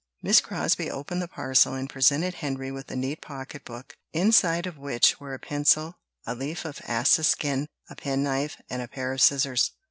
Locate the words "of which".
4.65-5.19